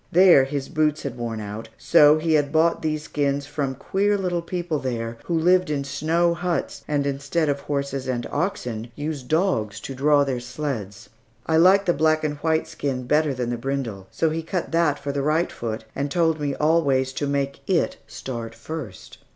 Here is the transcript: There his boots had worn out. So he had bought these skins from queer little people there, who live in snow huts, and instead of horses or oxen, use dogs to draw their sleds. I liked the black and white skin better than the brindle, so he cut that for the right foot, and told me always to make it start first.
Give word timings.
There 0.11 0.45
his 0.45 0.67
boots 0.67 1.03
had 1.03 1.15
worn 1.15 1.39
out. 1.39 1.69
So 1.77 2.17
he 2.17 2.33
had 2.33 2.51
bought 2.51 2.81
these 2.81 3.03
skins 3.03 3.45
from 3.45 3.75
queer 3.75 4.17
little 4.17 4.41
people 4.41 4.79
there, 4.79 5.19
who 5.25 5.37
live 5.37 5.69
in 5.69 5.83
snow 5.83 6.33
huts, 6.33 6.83
and 6.87 7.05
instead 7.05 7.49
of 7.49 7.59
horses 7.59 8.09
or 8.09 8.19
oxen, 8.31 8.91
use 8.95 9.21
dogs 9.21 9.79
to 9.81 9.93
draw 9.93 10.23
their 10.23 10.39
sleds. 10.39 11.09
I 11.45 11.57
liked 11.57 11.85
the 11.85 11.93
black 11.93 12.23
and 12.23 12.37
white 12.37 12.67
skin 12.67 13.03
better 13.05 13.31
than 13.35 13.51
the 13.51 13.57
brindle, 13.59 14.07
so 14.09 14.31
he 14.31 14.41
cut 14.41 14.71
that 14.71 14.97
for 14.97 15.11
the 15.11 15.21
right 15.21 15.51
foot, 15.51 15.83
and 15.95 16.09
told 16.09 16.39
me 16.39 16.55
always 16.55 17.13
to 17.13 17.27
make 17.27 17.59
it 17.69 17.97
start 18.07 18.55
first. 18.55 19.19